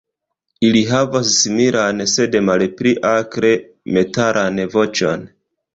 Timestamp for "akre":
3.13-3.55